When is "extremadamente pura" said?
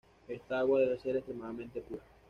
1.15-2.01